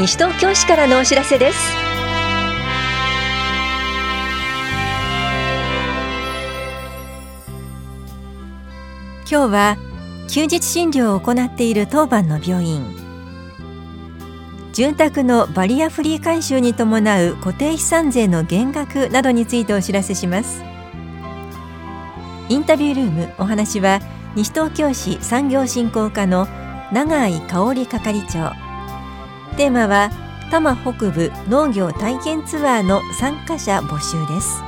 [0.00, 1.58] 西東京市からのお知らせです。
[9.30, 9.76] 今日は
[10.26, 12.82] 休日診療を行っている当番の病院。
[14.72, 20.64] 住宅のバリアフリー改修に伴う固定資産税の減額などについてお知らせします。
[22.48, 24.00] インタビュールームお話は
[24.34, 26.48] 西東京市産業振興課の
[26.90, 28.69] 永井香織係長。
[29.56, 30.10] テーマは
[30.50, 34.62] 多摩北部農業体験ツアーの参加者募集です。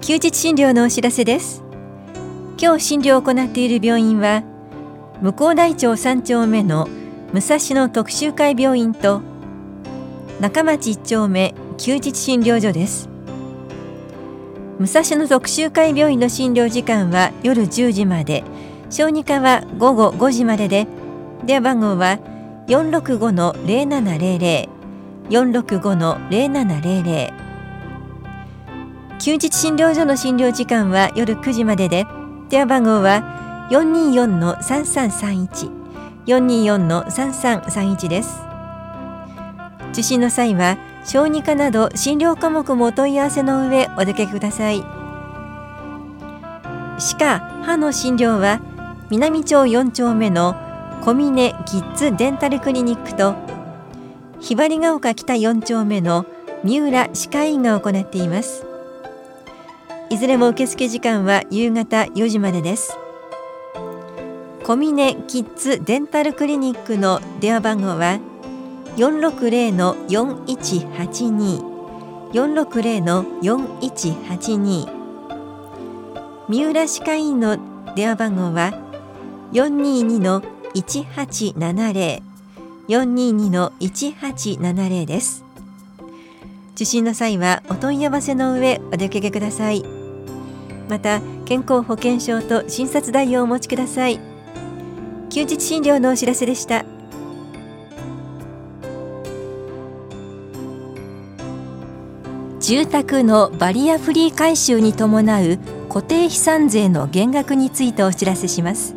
[0.00, 1.62] 休日診療のお知らせです。
[2.58, 4.42] 今日診療を行っている病院は
[5.20, 6.88] 向こう大町3丁目の
[7.34, 9.20] 武蔵野特集会病院と
[10.40, 13.08] 中町1丁目休日診療所です。
[14.78, 18.44] 武蔵野特集会病院の診療時間は夜10時まで。
[18.90, 20.86] 小児科は午後5時までで
[21.44, 22.18] 電話番号は
[22.68, 24.66] 465-0700
[25.28, 27.30] 465-0700
[29.18, 32.06] 休日診療所の診療時間は夜9時までで
[32.48, 35.70] 電話番号は424-3331
[36.26, 38.47] 424-3331です。
[39.92, 44.82] 受診の際は小児科など診療科目もお問い合わせの上お出かけください。
[46.98, 48.60] 歯科・歯の診療は
[49.10, 50.56] 南町4丁目の
[51.02, 53.34] 小峰キッズデンタルクリニックと
[54.40, 56.26] ひばりが丘北4丁目の
[56.64, 58.66] 三浦歯科医院が行っています。
[60.10, 62.96] いずれも受付時間は夕方4時までです。
[64.64, 68.18] 小峰キッズデンタルクリニックの電話番号は
[68.98, 71.62] 460-4182
[72.32, 74.98] 460-4182
[76.48, 77.56] 三浦歯科医院の
[77.94, 78.72] 電話番号は
[79.52, 82.22] 422-1870
[82.88, 85.44] 422-1870です。
[86.74, 89.84] 受診の際はお問い合わせの上お出かけください。
[90.88, 94.18] また健康保険証と診察代をお持ちください。
[95.28, 96.86] 休日診療のお知らせでした。
[102.68, 105.58] 住宅のバリアフリー改修に伴う
[105.88, 108.94] 固定資産税の減額についてお知らせします。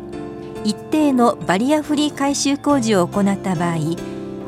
[0.62, 3.78] 一定のバリアフリー改修工事を行った場合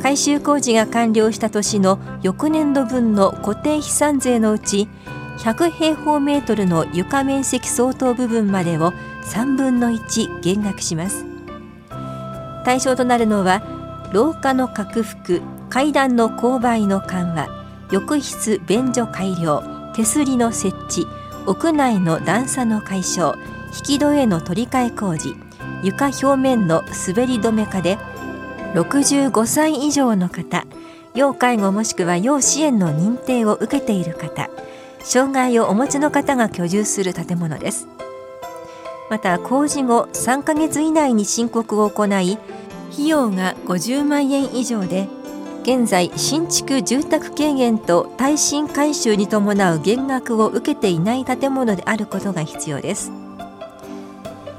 [0.02, 4.90] 改修工事が完了した年の翌年度分の固定資産税のうち
[5.38, 8.92] 100平方メートルの床面積相当部分までを
[9.22, 11.24] 3分の1減額します。
[12.66, 13.62] 対象となるのは
[14.12, 15.40] 廊下の拡幅
[15.70, 19.62] 階段の勾配の緩和浴室便所改良
[19.94, 21.06] 手すりの設置
[21.46, 23.36] 屋内の段差の解消
[23.76, 25.34] 引き戸への取り替え工事
[25.82, 27.98] 床表面の滑り止め化で
[28.74, 30.66] 65歳以上の方
[31.14, 34.48] 要介護もしくは要支援の認定を受けている方
[35.00, 37.86] 障害をお持ちの方が居住する建物です。
[39.10, 42.38] また工事後3ヶ月以内に申告を行い
[42.92, 45.08] 費用が50万円以上で
[45.64, 53.10] 現在新築住宅軽減と耐震改修に伴う減額を受けていない建物であることが必要です。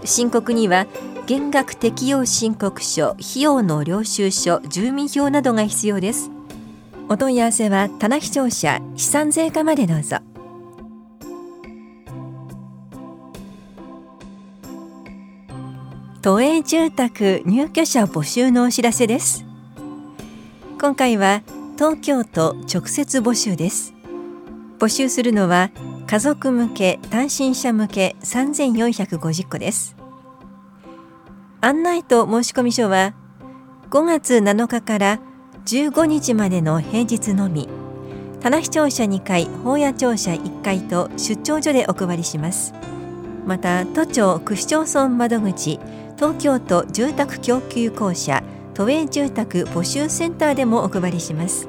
[0.03, 0.88] 申告には
[1.27, 6.31] 減額適用申告書費用の領収書住民票などが必要です。
[7.07, 10.17] お問い合わせは棚視聴者資産税課までどうぞ。
[16.23, 19.45] 都営住宅入居者募集のお知らせです。
[20.85, 21.41] 今回は
[21.79, 23.96] 東京都直接募集です。
[24.78, 25.72] 募集するのは
[26.06, 29.96] 家族向け単身者向け3450戸です。
[31.59, 33.16] 案内と申込書は
[33.90, 35.20] 5月7日から
[35.66, 37.67] 15日までの平日のみ。
[38.40, 42.76] 棚視聴者2回法屋庁舎1回と出張所でお配りします。
[43.47, 45.79] また都庁区市町村窓口
[46.17, 48.43] 東京都住宅供給公社
[48.75, 51.67] 都営住宅募集センターでもお配りします。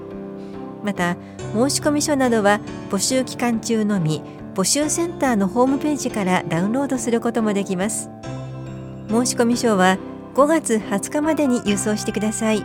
[0.84, 1.16] また
[1.52, 2.60] 申込書などは
[2.90, 4.22] 募集期間中のみ
[4.54, 8.10] 募集センターのホームページからダウンロードすることもできます。
[9.08, 9.98] 申込書は
[10.34, 12.60] 5月20日までに郵送してください。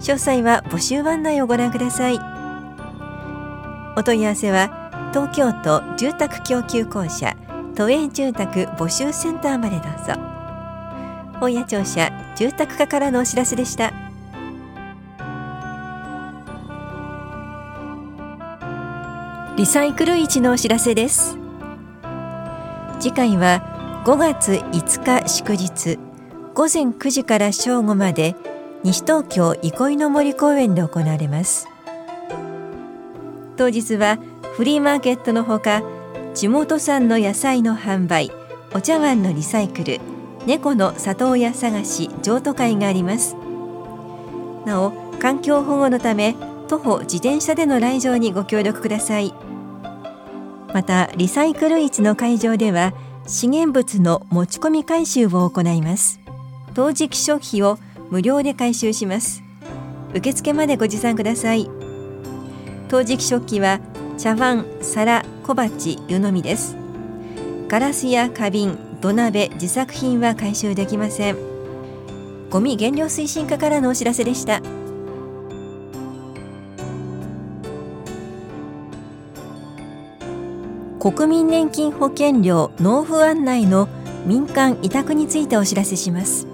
[0.00, 2.18] 詳細は募集案内をご覧ください。
[3.96, 7.34] お問い合わせは東京都住宅供給公社
[7.74, 10.37] 都営住宅募集センターまでどうぞ。
[11.40, 13.92] 本屋庁舎住宅課からのお知らせでした。
[19.56, 21.36] リサイクル市のお知らせです。
[23.00, 25.98] 次回は5月5日祝日
[26.54, 28.34] 午前9時から正午まで
[28.82, 31.68] 西東京憩いの森公園で行われます。
[33.56, 34.18] 当日は
[34.54, 35.82] フリーマーケットのほか
[36.34, 38.30] 地元産の野菜の販売
[38.72, 40.00] お茶碗のリサイクル
[40.48, 43.36] 猫の里親探し譲渡会があります。
[44.64, 46.36] なお環境保護のため
[46.68, 49.34] 徒歩自転車での来場にご協力ください。
[50.72, 52.94] またリサイクル市の会場では
[53.26, 56.18] 資源物の持ち込み回収を行います。
[56.72, 57.78] 陶磁器食費を
[58.08, 59.42] 無料で回収します。
[60.14, 61.68] 受付までご持参ください。
[62.88, 63.80] 陶磁器食器は
[64.16, 66.74] 茶碗、皿、小鉢、湯飲みです。
[67.68, 71.36] ガラスや花瓶、土鍋、自作品は回収できません。
[72.50, 74.60] ゴミ減量推進課からのお知らせでした。
[80.98, 83.88] 国民年金保険料納付案内の
[84.26, 86.48] 民間委託についてお知らせします。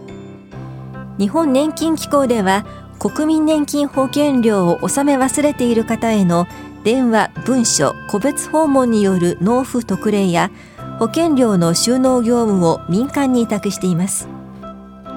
[1.19, 2.67] 日本年金機構では
[2.99, 6.47] 国民年金保険料を納め忘れている方への
[6.85, 10.51] 電話、文書、個別訪問による納付特例や
[10.99, 14.29] 保険料の収納業務を民間に委託しています。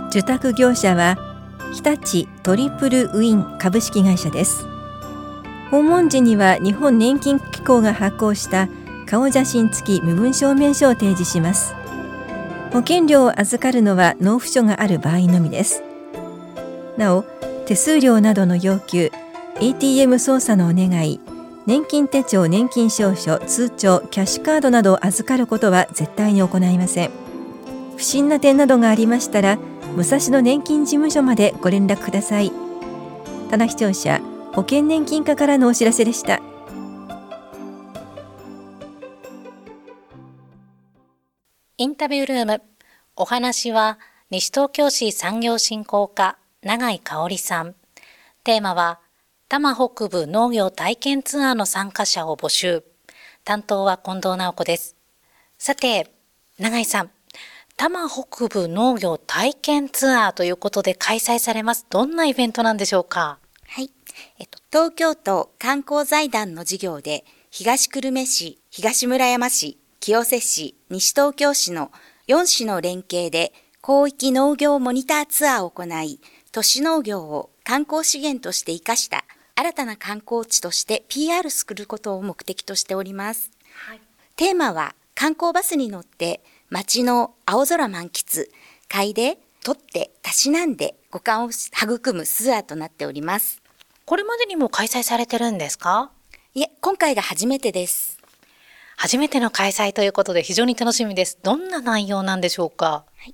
[0.09, 1.17] 受託業者は
[1.73, 4.65] 日立トリプルウィン株式会社です。
[5.69, 8.69] 訪問時には日本年金機構が発行した
[9.05, 11.75] 顔写真付き身分証明書を提示します。
[12.71, 15.83] 保険料を預かるのは納付書がある場合のみです。
[16.97, 17.23] なお
[17.67, 19.11] 手数料などの要求
[19.59, 21.19] ATM 操作のお願い
[21.67, 27.11] 年金手帳年金証書通帳キャッシュカードなどを預かることは絶対に行いません。
[27.97, 29.57] 不審な点などがありましたら
[29.97, 32.53] 武蔵野年金事務所までご連絡ください。
[33.49, 34.21] 棚視聴者
[34.53, 36.39] 保険年金課からのお知らせでした。
[41.77, 42.61] インタビュールーム
[43.17, 43.99] お話は
[44.29, 47.75] 西東京市産業振興課永井香織さん。
[48.45, 49.01] テーマは、
[49.49, 52.83] 多摩北部農業体験ツアーの参加者を募集。
[53.45, 54.97] 担当は近藤直子です。
[55.57, 56.11] さて、
[56.59, 57.11] 永井さん、
[57.77, 61.85] 多摩北部農業体験ツアーということで開催されます。
[61.89, 63.39] どんなイベントなんでしょうか？
[63.67, 63.89] はい。
[64.37, 71.93] えっと、東京都観光財団の事業で、東久留米市、東村山市、清瀬市、西東京市の
[72.27, 76.19] 4市の連携で広域農業モニターツアーを行い、
[76.51, 79.23] 都市農業を観光資源として活かした
[79.59, 83.49] 新たな観光地として PR することを目的としております。
[83.87, 84.01] はい、
[84.35, 88.51] テーマは観光バスに乗って街の青空満喫、
[88.87, 93.63] 嗅いで、取って、たしなんで五感を育むツアーとなっております。
[94.05, 96.11] これまでにも開催されてるんですか？
[96.53, 98.19] いえ、今回が初めてです。
[98.95, 101.39] 初めての開催ということで非常に楽しみです。
[101.41, 103.33] どんな内容なんでしょうか、はい、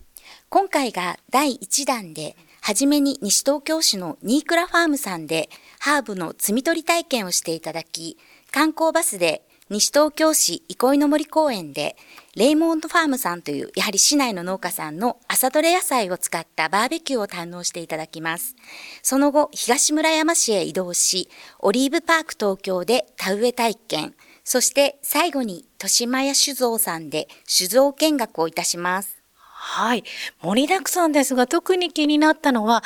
[0.50, 5.50] 今回が第1弾で、はじめに西東京市のニークラファームさんで
[5.80, 8.18] ハーブの摘み取り体験をしていただき、
[8.54, 11.98] 観光バスで西東京市憩いの森公園で、
[12.38, 18.56] レイモンドファームさんという、やはり市内の農家さんの朝どれ野菜を使ったバーベキューを堪能していただきます。
[19.02, 21.30] その後、東村山市へ移動し、
[21.60, 24.16] オリーブパーク東京で田植え体験、
[24.46, 29.23] そして最後に豊島屋酒造さんで酒造見学をいたします。
[29.66, 30.04] はい。
[30.42, 32.84] 盛りだくさんですが、特に気になったのは、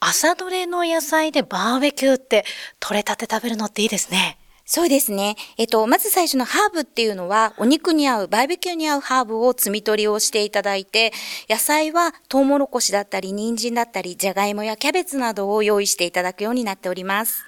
[0.00, 2.46] 朝どれの野菜でバーベキューって
[2.80, 4.38] 取れたて食べるのっていいですね。
[4.64, 5.36] そうですね。
[5.58, 11.12] えっと、まず最初のハーブっていうのは、お肉に合う、バーベキューに合うハーブを摘み取りをしていただいて、
[11.50, 17.44] 野菜はトウモロコシだったり、人参だったり、じゃがいもやキャベツなどを用意していただくようになっております。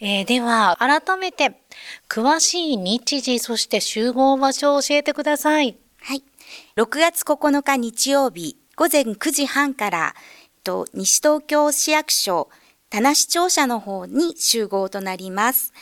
[0.00, 1.62] えー、では、改めて、
[2.08, 5.78] 詳しい日時、そして集合場所を教えてください。
[6.76, 6.82] はい。
[6.82, 10.14] 6月9日日曜日午前9時半から、
[10.62, 12.48] と西東京市役所
[12.90, 15.72] 棚視聴者の方に集合となります。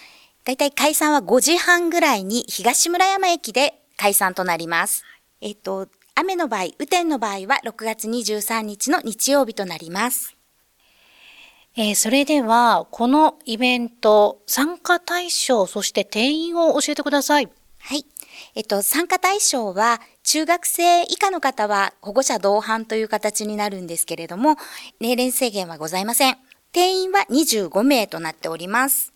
[0.45, 5.05] だいたい解散は5時半ぐらいに東村山駅で解散となります。
[5.41, 10.37] えっと、雨の場合、雨天の場合は6月23日の日曜日となります。
[11.77, 17.49] えー、それでは、このイベント、参加対象、そして定員を教えてください。
[17.79, 18.05] はい。
[18.55, 24.57] えっと、参加対象は、中学生以下の方は保護者同伴という形になるんですけれども、
[25.01, 26.37] 年齢制限はございません。
[26.73, 29.13] 定員は25名となっております。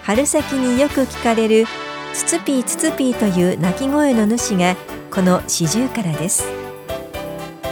[0.03, 1.65] 春先によく聞かれる
[2.13, 4.75] ツツピーツツピーという鳴き声の主が
[5.11, 6.45] この四十からです。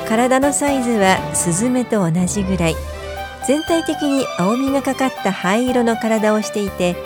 [0.08, 2.76] 体のサイズはスズメと同じぐらい。
[3.48, 6.98] 全体的に青みがかかった灰色の体をしていて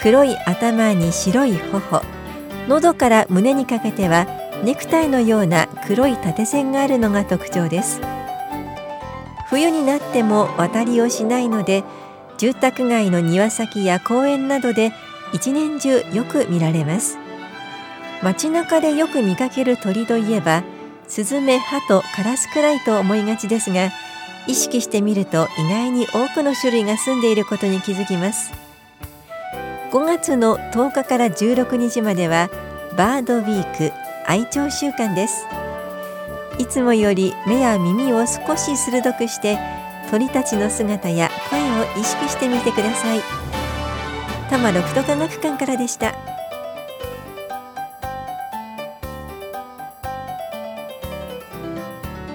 [0.00, 2.21] 黒い頭に白い頬。
[2.68, 4.26] 喉から胸にかけては
[4.64, 8.00] ネクタイのような黒い縦線があるのが特徴です。
[9.48, 11.84] 冬になっても渡りをしないので
[12.38, 14.92] 住宅街の庭先や公園などで
[15.32, 17.18] 一年中よく見られます。
[18.22, 20.62] 街中でよく見かける鳥といえば
[21.08, 23.90] スズメ、ハト、カラスくらいと思いがちですが
[24.46, 28.61] 意識してみると意外に多くの種類が住んでいることに気づきます。
[29.92, 32.48] 5月の10日から16日までは
[32.96, 33.92] バードウィーク
[34.26, 35.44] 愛鳥週間です。
[36.58, 39.58] いつもより目や耳を少し鋭くして
[40.10, 43.20] 鳥たちの姿や声を意識してみてください。
[44.48, 46.14] 多摩六都科学館からでした。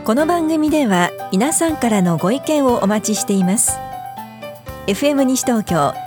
[0.06, 3.80] この番組では皆さんからのご意見をお待ちしています。
[4.86, 6.07] FM 西東京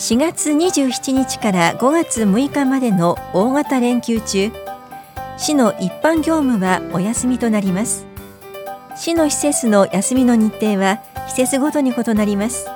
[0.00, 4.50] 4月27日から5月6日までの大型連休中
[5.36, 8.06] 市の一般業務はお休みとなります。
[8.96, 12.66] 市の施設の休みの日程は施設ごとに異なります。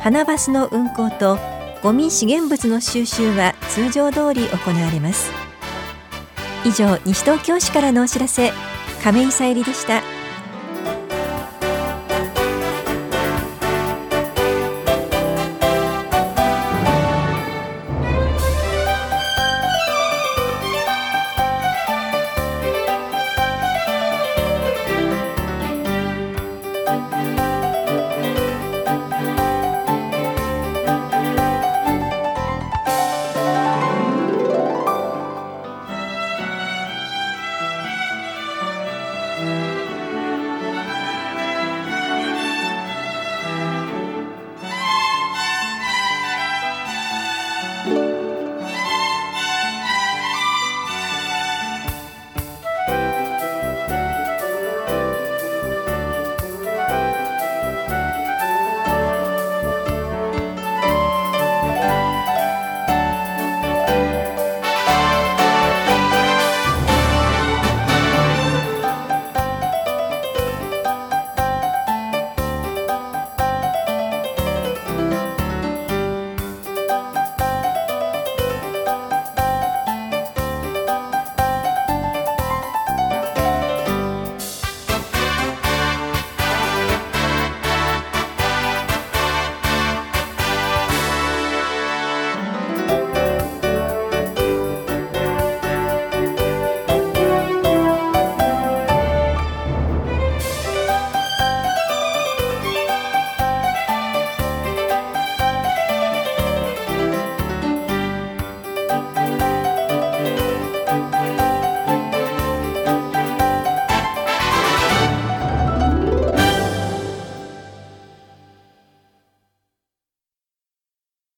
[0.00, 1.38] 花バスの運行と
[1.82, 5.32] ゴミ資源物の収集は通常通り行われます。
[6.66, 8.52] 以上西東京市からのお知らせ
[9.02, 10.19] 亀井さゆりでした。